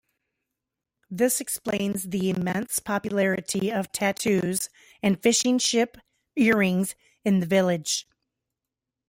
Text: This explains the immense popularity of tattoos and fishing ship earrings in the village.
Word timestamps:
This 1.11 1.39
explains 1.39 2.05
the 2.09 2.31
immense 2.31 2.79
popularity 2.79 3.71
of 3.71 3.91
tattoos 3.91 4.67
and 5.03 5.21
fishing 5.21 5.59
ship 5.59 5.95
earrings 6.35 6.95
in 7.23 7.39
the 7.39 7.45
village. 7.45 8.07